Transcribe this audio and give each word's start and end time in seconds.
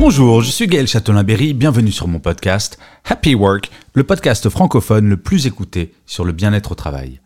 Bonjour, 0.00 0.42
je 0.42 0.50
suis 0.52 0.68
Gaël 0.68 0.86
Châtelain-Berry, 0.86 1.54
bienvenue 1.54 1.90
sur 1.90 2.06
mon 2.06 2.20
podcast 2.20 2.78
Happy 3.04 3.34
Work, 3.34 3.68
le 3.94 4.04
podcast 4.04 4.48
francophone 4.48 5.08
le 5.08 5.16
plus 5.16 5.46
écouté 5.46 5.92
sur 6.06 6.24
le 6.24 6.30
bien-être 6.30 6.70
au 6.70 6.76
travail. 6.76 7.20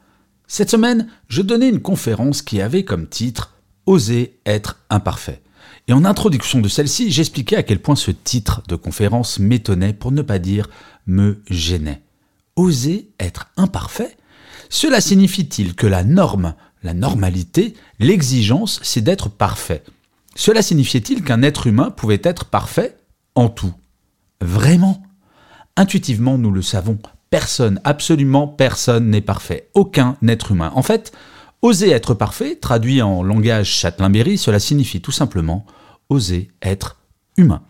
Cette 0.46 0.70
semaine, 0.70 1.06
je 1.28 1.42
donnais 1.42 1.68
une 1.68 1.82
conférence 1.82 2.40
qui 2.40 2.62
avait 2.62 2.82
comme 2.82 3.08
titre 3.08 3.54
Oser 3.84 4.38
être 4.46 4.78
imparfait. 4.88 5.42
Et 5.86 5.92
en 5.92 6.06
introduction 6.06 6.60
de 6.60 6.68
celle-ci, 6.68 7.12
j'expliquais 7.12 7.56
à 7.56 7.62
quel 7.62 7.78
point 7.78 7.94
ce 7.94 8.10
titre 8.10 8.62
de 8.68 8.74
conférence 8.74 9.38
m'étonnait, 9.38 9.92
pour 9.92 10.10
ne 10.10 10.22
pas 10.22 10.38
dire 10.38 10.70
me 11.06 11.42
gênait. 11.50 12.00
Oser 12.56 13.10
être 13.20 13.50
imparfait? 13.58 14.16
Cela 14.70 15.02
signifie-t-il 15.02 15.74
que 15.74 15.86
la 15.86 16.04
norme, 16.04 16.54
la 16.82 16.94
normalité, 16.94 17.74
l'exigence, 17.98 18.80
c'est 18.82 19.02
d'être 19.02 19.28
parfait? 19.28 19.84
Cela 20.34 20.62
signifiait-il 20.62 21.22
qu'un 21.22 21.42
être 21.42 21.66
humain 21.66 21.90
pouvait 21.90 22.20
être 22.22 22.46
parfait 22.46 22.96
en 23.34 23.48
tout? 23.48 23.74
Vraiment? 24.40 25.02
Intuitivement, 25.76 26.38
nous 26.38 26.50
le 26.50 26.62
savons, 26.62 26.98
personne, 27.30 27.80
absolument 27.84 28.46
personne 28.46 29.10
n'est 29.10 29.20
parfait. 29.20 29.68
Aucun 29.74 30.16
être 30.26 30.52
humain. 30.52 30.72
En 30.74 30.82
fait, 30.82 31.12
Oser 31.62 31.90
être 31.90 32.14
parfait, 32.14 32.56
traduit 32.56 33.02
en 33.02 33.22
langage 33.22 33.68
Châtelain-Berry, 33.68 34.36
cela 34.36 34.58
signifie 34.58 35.00
tout 35.00 35.12
simplement 35.12 35.64
oser 36.08 36.50
être 36.60 36.96
humain. 37.36 37.62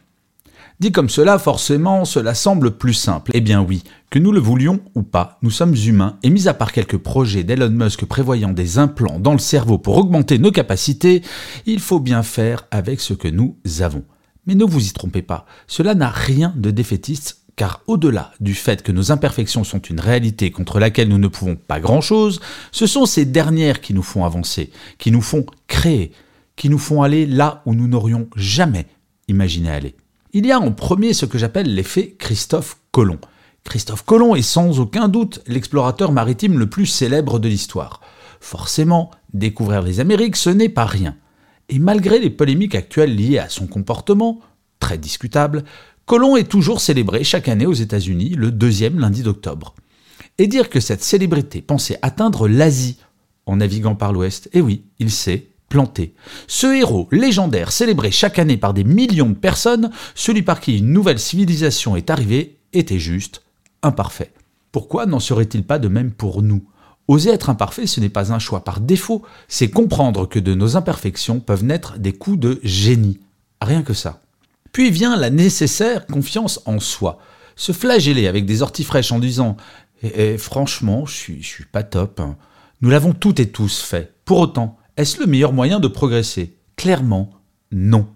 Dit 0.82 0.90
comme 0.90 1.10
cela, 1.10 1.38
forcément, 1.38 2.04
cela 2.04 2.34
semble 2.34 2.72
plus 2.72 2.92
simple. 2.92 3.30
Eh 3.34 3.40
bien 3.40 3.62
oui, 3.62 3.84
que 4.10 4.18
nous 4.18 4.32
le 4.32 4.40
voulions 4.40 4.80
ou 4.96 5.04
pas, 5.04 5.38
nous 5.40 5.52
sommes 5.52 5.76
humains, 5.76 6.18
et 6.24 6.28
mis 6.28 6.48
à 6.48 6.54
part 6.54 6.72
quelques 6.72 6.96
projets 6.96 7.44
d'Elon 7.44 7.70
Musk 7.70 8.04
prévoyant 8.04 8.50
des 8.50 8.78
implants 8.78 9.20
dans 9.20 9.30
le 9.30 9.38
cerveau 9.38 9.78
pour 9.78 9.96
augmenter 9.96 10.40
nos 10.40 10.50
capacités, 10.50 11.22
il 11.66 11.78
faut 11.78 12.00
bien 12.00 12.24
faire 12.24 12.66
avec 12.72 13.00
ce 13.00 13.14
que 13.14 13.28
nous 13.28 13.56
avons. 13.78 14.02
Mais 14.48 14.56
ne 14.56 14.64
vous 14.64 14.84
y 14.84 14.90
trompez 14.90 15.22
pas, 15.22 15.46
cela 15.68 15.94
n'a 15.94 16.08
rien 16.08 16.52
de 16.56 16.72
défaitiste 16.72 17.44
car 17.54 17.82
au-delà 17.86 18.32
du 18.40 18.54
fait 18.54 18.82
que 18.82 18.90
nos 18.90 19.12
imperfections 19.12 19.62
sont 19.62 19.78
une 19.78 20.00
réalité 20.00 20.50
contre 20.50 20.80
laquelle 20.80 21.10
nous 21.10 21.18
ne 21.18 21.28
pouvons 21.28 21.54
pas 21.54 21.78
grand-chose, 21.78 22.40
ce 22.72 22.88
sont 22.88 23.06
ces 23.06 23.24
dernières 23.24 23.82
qui 23.82 23.94
nous 23.94 24.02
font 24.02 24.24
avancer, 24.24 24.72
qui 24.98 25.12
nous 25.12 25.22
font 25.22 25.46
créer, 25.68 26.10
qui 26.56 26.68
nous 26.68 26.78
font 26.78 27.02
aller 27.02 27.24
là 27.24 27.62
où 27.66 27.74
nous 27.76 27.86
n'aurions 27.86 28.26
jamais 28.34 28.88
imaginé 29.28 29.70
aller. 29.70 29.94
Il 30.34 30.46
y 30.46 30.52
a 30.52 30.58
en 30.58 30.72
premier 30.72 31.12
ce 31.12 31.26
que 31.26 31.36
j'appelle 31.36 31.74
l'effet 31.74 32.16
Christophe 32.18 32.78
Colomb. 32.90 33.18
Christophe 33.64 34.02
Colomb 34.06 34.34
est 34.34 34.40
sans 34.40 34.80
aucun 34.80 35.08
doute 35.08 35.42
l'explorateur 35.46 36.10
maritime 36.10 36.58
le 36.58 36.70
plus 36.70 36.86
célèbre 36.86 37.38
de 37.38 37.50
l'histoire. 37.50 38.00
Forcément, 38.40 39.10
découvrir 39.34 39.82
les 39.82 40.00
Amériques, 40.00 40.36
ce 40.36 40.48
n'est 40.48 40.70
pas 40.70 40.86
rien. 40.86 41.16
Et 41.68 41.78
malgré 41.78 42.18
les 42.18 42.30
polémiques 42.30 42.74
actuelles 42.74 43.14
liées 43.14 43.40
à 43.40 43.50
son 43.50 43.66
comportement, 43.66 44.40
très 44.80 44.96
discutable, 44.96 45.64
Colomb 46.06 46.36
est 46.36 46.50
toujours 46.50 46.80
célébré 46.80 47.24
chaque 47.24 47.48
année 47.48 47.66
aux 47.66 47.74
États-Unis 47.74 48.30
le 48.30 48.50
deuxième 48.50 48.98
lundi 48.98 49.22
d'octobre. 49.22 49.74
Et 50.38 50.46
dire 50.46 50.70
que 50.70 50.80
cette 50.80 51.04
célébrité 51.04 51.60
pensait 51.60 51.98
atteindre 52.00 52.48
l'Asie 52.48 52.96
en 53.44 53.56
naviguant 53.56 53.96
par 53.96 54.14
l'Ouest, 54.14 54.48
eh 54.54 54.62
oui, 54.62 54.86
il 54.98 55.10
s'est 55.10 55.51
Ce 56.46 56.66
héros 56.66 57.08
légendaire 57.10 57.72
célébré 57.72 58.10
chaque 58.10 58.38
année 58.38 58.56
par 58.56 58.74
des 58.74 58.84
millions 58.84 59.30
de 59.30 59.34
personnes, 59.34 59.90
celui 60.14 60.42
par 60.42 60.60
qui 60.60 60.78
une 60.78 60.92
nouvelle 60.92 61.18
civilisation 61.18 61.96
est 61.96 62.10
arrivée, 62.10 62.58
était 62.72 62.98
juste 62.98 63.42
imparfait. 63.82 64.32
Pourquoi 64.70 65.06
n'en 65.06 65.20
serait-il 65.20 65.64
pas 65.64 65.78
de 65.78 65.88
même 65.88 66.12
pour 66.12 66.42
nous? 66.42 66.64
Oser 67.08 67.30
être 67.30 67.50
imparfait, 67.50 67.86
ce 67.86 68.00
n'est 68.00 68.08
pas 68.08 68.32
un 68.32 68.38
choix 68.38 68.64
par 68.64 68.80
défaut, 68.80 69.22
c'est 69.48 69.70
comprendre 69.70 70.26
que 70.26 70.38
de 70.38 70.54
nos 70.54 70.76
imperfections 70.76 71.40
peuvent 71.40 71.64
naître 71.64 71.98
des 71.98 72.12
coups 72.12 72.38
de 72.38 72.60
génie. 72.62 73.20
Rien 73.60 73.82
que 73.82 73.92
ça. 73.92 74.20
Puis 74.72 74.90
vient 74.90 75.16
la 75.16 75.28
nécessaire 75.30 76.06
confiance 76.06 76.60
en 76.64 76.80
soi. 76.80 77.18
Se 77.56 77.72
flageller 77.72 78.26
avec 78.28 78.46
des 78.46 78.62
orties 78.62 78.84
fraîches 78.84 79.12
en 79.12 79.18
disant 79.18 79.56
eh, 80.02 80.32
eh, 80.32 80.38
Franchement, 80.38 81.04
je 81.04 81.14
suis, 81.14 81.42
je 81.42 81.48
suis 81.48 81.66
pas 81.66 81.82
top. 81.82 82.20
hein. 82.20 82.36
Nous 82.80 82.88
l'avons 82.90 83.12
toutes 83.12 83.40
et 83.40 83.50
tous 83.50 83.80
fait. 83.80 84.14
Pour 84.24 84.38
autant, 84.38 84.78
est-ce 84.96 85.20
le 85.20 85.26
meilleur 85.26 85.52
moyen 85.52 85.80
de 85.80 85.88
progresser? 85.88 86.56
Clairement, 86.76 87.30
non. 87.70 88.08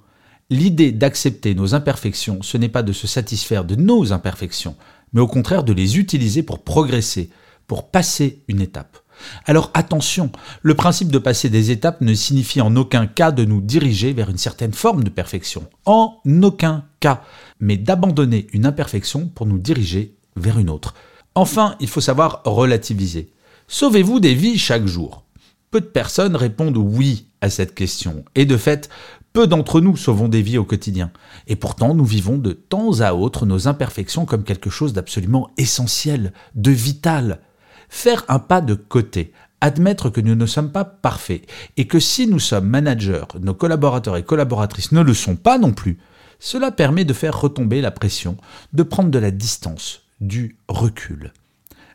L'idée 0.50 0.92
d'accepter 0.92 1.54
nos 1.54 1.74
imperfections, 1.74 2.42
ce 2.42 2.56
n'est 2.56 2.68
pas 2.68 2.82
de 2.82 2.92
se 2.92 3.06
satisfaire 3.06 3.64
de 3.64 3.74
nos 3.74 4.12
imperfections, 4.12 4.76
mais 5.12 5.20
au 5.20 5.26
contraire 5.26 5.64
de 5.64 5.72
les 5.72 5.98
utiliser 5.98 6.42
pour 6.42 6.62
progresser, 6.62 7.30
pour 7.66 7.90
passer 7.90 8.44
une 8.48 8.60
étape. 8.60 8.98
Alors 9.46 9.70
attention, 9.74 10.30
le 10.62 10.74
principe 10.74 11.10
de 11.10 11.18
passer 11.18 11.48
des 11.48 11.70
étapes 11.70 12.00
ne 12.00 12.14
signifie 12.14 12.60
en 12.60 12.76
aucun 12.76 13.06
cas 13.06 13.32
de 13.32 13.44
nous 13.44 13.60
diriger 13.60 14.12
vers 14.12 14.30
une 14.30 14.38
certaine 14.38 14.74
forme 14.74 15.04
de 15.04 15.10
perfection. 15.10 15.66
En 15.84 16.20
aucun 16.42 16.84
cas. 17.00 17.22
Mais 17.58 17.76
d'abandonner 17.76 18.46
une 18.52 18.66
imperfection 18.66 19.28
pour 19.28 19.46
nous 19.46 19.58
diriger 19.58 20.14
vers 20.36 20.58
une 20.58 20.70
autre. 20.70 20.94
Enfin, 21.34 21.76
il 21.80 21.88
faut 21.88 22.00
savoir 22.00 22.42
relativiser. 22.44 23.32
Sauvez-vous 23.68 24.20
des 24.20 24.34
vies 24.34 24.58
chaque 24.58 24.86
jour? 24.86 25.25
Peu 25.76 25.82
de 25.82 25.86
personnes 25.88 26.36
répondent 26.36 26.78
oui 26.78 27.26
à 27.42 27.50
cette 27.50 27.74
question. 27.74 28.24
Et 28.34 28.46
de 28.46 28.56
fait, 28.56 28.88
peu 29.34 29.46
d'entre 29.46 29.82
nous 29.82 29.94
sauvons 29.94 30.26
des 30.26 30.40
vies 30.40 30.56
au 30.56 30.64
quotidien. 30.64 31.10
Et 31.48 31.54
pourtant, 31.54 31.92
nous 31.92 32.06
vivons 32.06 32.38
de 32.38 32.52
temps 32.52 33.02
à 33.02 33.12
autre 33.12 33.44
nos 33.44 33.68
imperfections 33.68 34.24
comme 34.24 34.42
quelque 34.42 34.70
chose 34.70 34.94
d'absolument 34.94 35.50
essentiel, 35.58 36.32
de 36.54 36.70
vital 36.70 37.40
faire 37.90 38.24
un 38.28 38.38
pas 38.38 38.62
de 38.62 38.72
côté, 38.72 39.34
admettre 39.60 40.08
que 40.08 40.22
nous 40.22 40.34
ne 40.34 40.46
sommes 40.46 40.72
pas 40.72 40.86
parfaits 40.86 41.42
et 41.76 41.86
que 41.86 42.00
si 42.00 42.26
nous 42.26 42.40
sommes 42.40 42.70
managers, 42.70 43.26
nos 43.38 43.52
collaborateurs 43.52 44.16
et 44.16 44.24
collaboratrices 44.24 44.92
ne 44.92 45.02
le 45.02 45.12
sont 45.12 45.36
pas 45.36 45.58
non 45.58 45.74
plus, 45.74 45.98
cela 46.38 46.70
permet 46.70 47.04
de 47.04 47.12
faire 47.12 47.38
retomber 47.38 47.82
la 47.82 47.90
pression, 47.90 48.38
de 48.72 48.82
prendre 48.82 49.10
de 49.10 49.18
la 49.18 49.30
distance, 49.30 50.04
du 50.22 50.56
recul. 50.68 51.34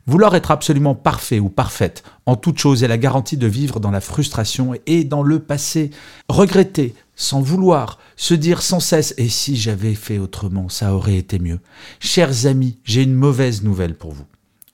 Vouloir 0.07 0.35
être 0.35 0.51
absolument 0.51 0.95
parfait 0.95 1.39
ou 1.39 1.49
parfaite 1.49 2.03
en 2.25 2.35
toute 2.35 2.57
chose 2.57 2.83
est 2.83 2.87
la 2.87 2.97
garantie 2.97 3.37
de 3.37 3.47
vivre 3.47 3.79
dans 3.79 3.91
la 3.91 4.01
frustration 4.01 4.73
et 4.85 5.03
dans 5.03 5.21
le 5.21 5.39
passé. 5.39 5.91
Regretter, 6.27 6.95
sans 7.15 7.41
vouloir, 7.41 7.99
se 8.15 8.33
dire 8.33 8.61
sans 8.61 8.79
cesse 8.79 9.13
et 9.17 9.29
si 9.29 9.55
j'avais 9.55 9.93
fait 9.93 10.17
autrement, 10.17 10.69
ça 10.69 10.95
aurait 10.95 11.17
été 11.17 11.39
mieux. 11.39 11.59
Chers 11.99 12.47
amis, 12.47 12.79
j'ai 12.83 13.03
une 13.03 13.13
mauvaise 13.13 13.63
nouvelle 13.63 13.95
pour 13.95 14.11
vous. 14.11 14.25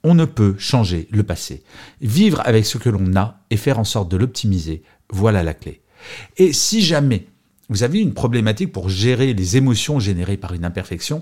On 0.03 0.13
ne 0.13 0.25
peut 0.25 0.55
changer 0.57 1.07
le 1.11 1.23
passé. 1.23 1.63
Vivre 1.99 2.41
avec 2.45 2.65
ce 2.65 2.77
que 2.77 2.89
l'on 2.89 3.15
a 3.15 3.39
et 3.49 3.57
faire 3.57 3.79
en 3.79 3.83
sorte 3.83 4.09
de 4.09 4.17
l'optimiser, 4.17 4.83
voilà 5.09 5.43
la 5.43 5.53
clé. 5.53 5.81
Et 6.37 6.53
si 6.53 6.81
jamais 6.81 7.27
vous 7.69 7.83
avez 7.83 7.99
une 7.99 8.13
problématique 8.13 8.71
pour 8.71 8.87
gérer 8.87 9.33
les 9.33 9.57
émotions 9.57 9.99
générées 9.99 10.37
par 10.37 10.53
une 10.53 10.63
imperfection, 10.63 11.21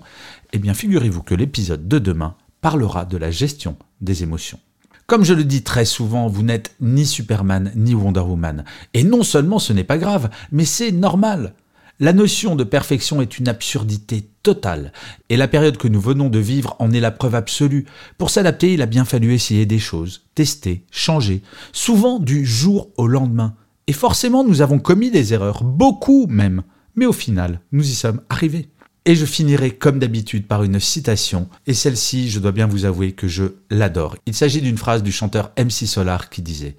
eh 0.53 0.59
bien 0.59 0.75
figurez-vous 0.75 1.23
que 1.23 1.33
l'épisode 1.33 1.87
de 1.87 1.97
demain 1.97 2.35
parlera 2.61 3.05
de 3.05 3.17
la 3.17 3.31
gestion 3.31 3.77
des 4.01 4.23
émotions. 4.23 4.59
Comme 5.07 5.23
je 5.23 5.33
le 5.33 5.43
dis 5.43 5.61
très 5.61 5.85
souvent, 5.85 6.27
vous 6.27 6.41
n'êtes 6.41 6.75
ni 6.81 7.05
Superman 7.05 7.71
ni 7.75 7.93
Wonder 7.93 8.21
Woman. 8.21 8.65
Et 8.93 9.03
non 9.03 9.21
seulement 9.21 9.59
ce 9.59 9.71
n'est 9.71 9.83
pas 9.83 9.99
grave, 9.99 10.29
mais 10.51 10.65
c'est 10.65 10.91
normal. 10.91 11.53
La 11.99 12.11
notion 12.11 12.55
de 12.55 12.65
perfection 12.65 13.21
est 13.21 13.37
une 13.37 13.47
absurdité 13.47 14.27
totale, 14.43 14.91
et 15.29 15.37
la 15.37 15.47
période 15.47 15.77
que 15.77 15.87
nous 15.87 16.01
venons 16.01 16.27
de 16.27 16.39
vivre 16.39 16.75
en 16.79 16.91
est 16.91 16.99
la 16.99 17.11
preuve 17.11 17.35
absolue. 17.35 17.85
Pour 18.17 18.31
s'adapter, 18.31 18.73
il 18.73 18.81
a 18.81 18.85
bien 18.87 19.05
fallu 19.05 19.33
essayer 19.33 19.65
des 19.65 19.79
choses, 19.79 20.23
tester, 20.35 20.83
changer, 20.91 21.41
souvent 21.71 22.19
du 22.19 22.45
jour 22.45 22.89
au 22.97 23.07
lendemain. 23.07 23.55
Et 23.87 23.93
forcément, 23.93 24.43
nous 24.43 24.61
avons 24.61 24.79
commis 24.79 25.09
des 25.09 25.33
erreurs, 25.33 25.63
beaucoup 25.63 26.27
même, 26.27 26.63
mais 26.95 27.05
au 27.05 27.13
final, 27.13 27.61
nous 27.71 27.87
y 27.87 27.93
sommes 27.93 28.21
arrivés. 28.29 28.69
Et 29.07 29.15
je 29.15 29.25
finirai 29.25 29.69
comme 29.71 29.99
d'habitude 29.99 30.47
par 30.47 30.63
une 30.63 30.79
citation, 30.79 31.47
et 31.67 31.75
celle-ci, 31.75 32.29
je 32.31 32.39
dois 32.39 32.51
bien 32.51 32.65
vous 32.65 32.85
avouer 32.85 33.11
que 33.11 33.27
je 33.27 33.43
l'adore. 33.69 34.15
Il 34.25 34.33
s'agit 34.33 34.61
d'une 34.61 34.79
phrase 34.79 35.03
du 35.03 35.11
chanteur 35.11 35.51
MC 35.59 35.85
Solar 35.85 36.31
qui 36.31 36.41
disait 36.41 36.75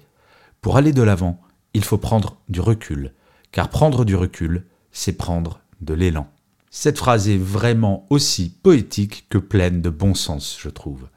Pour 0.59 0.75
aller 0.75 0.91
de 0.91 1.01
l'avant, 1.01 1.39
il 1.73 1.85
faut 1.85 1.97
prendre 1.97 2.35
du 2.49 2.59
recul, 2.59 3.13
car 3.53 3.69
prendre 3.69 4.03
du 4.03 4.15
recul, 4.15 4.65
c'est 4.91 5.13
prendre 5.13 5.61
de 5.79 5.93
l'élan. 5.93 6.29
Cette 6.69 6.97
phrase 6.97 7.29
est 7.29 7.37
vraiment 7.37 8.05
aussi 8.09 8.49
poétique 8.49 9.25
que 9.29 9.37
pleine 9.37 9.81
de 9.81 9.89
bon 9.89 10.13
sens, 10.13 10.57
je 10.59 10.69
trouve. 10.69 11.07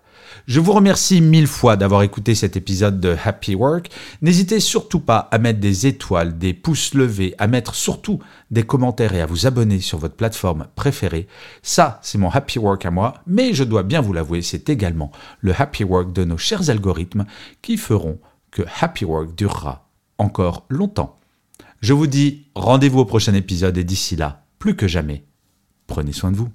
Je 0.46 0.60
vous 0.60 0.72
remercie 0.72 1.20
mille 1.20 1.46
fois 1.46 1.76
d'avoir 1.76 2.02
écouté 2.02 2.34
cet 2.34 2.56
épisode 2.56 3.00
de 3.00 3.16
Happy 3.24 3.54
Work. 3.54 3.90
N'hésitez 4.22 4.60
surtout 4.60 5.00
pas 5.00 5.28
à 5.30 5.38
mettre 5.38 5.60
des 5.60 5.86
étoiles, 5.86 6.38
des 6.38 6.54
pouces 6.54 6.94
levés, 6.94 7.34
à 7.38 7.46
mettre 7.46 7.74
surtout 7.74 8.20
des 8.50 8.62
commentaires 8.62 9.14
et 9.14 9.20
à 9.20 9.26
vous 9.26 9.46
abonner 9.46 9.80
sur 9.80 9.98
votre 9.98 10.16
plateforme 10.16 10.66
préférée. 10.74 11.28
Ça, 11.62 12.00
c'est 12.02 12.18
mon 12.18 12.30
Happy 12.30 12.58
Work 12.58 12.84
à 12.84 12.90
moi, 12.90 13.14
mais 13.26 13.54
je 13.54 13.64
dois 13.64 13.82
bien 13.82 14.00
vous 14.00 14.12
l'avouer, 14.12 14.42
c'est 14.42 14.68
également 14.68 15.12
le 15.40 15.54
Happy 15.56 15.84
Work 15.84 16.12
de 16.12 16.24
nos 16.24 16.38
chers 16.38 16.70
algorithmes 16.70 17.26
qui 17.62 17.76
feront 17.76 18.18
que 18.50 18.62
Happy 18.80 19.04
Work 19.04 19.34
durera 19.34 19.88
encore 20.18 20.64
longtemps. 20.68 21.18
Je 21.80 21.92
vous 21.94 22.06
dis 22.06 22.46
rendez-vous 22.54 23.00
au 23.00 23.04
prochain 23.04 23.34
épisode 23.34 23.78
et 23.78 23.84
d'ici 23.84 24.16
là, 24.16 24.44
plus 24.58 24.76
que 24.76 24.88
jamais, 24.88 25.24
prenez 25.86 26.12
soin 26.12 26.30
de 26.30 26.36
vous. 26.36 26.50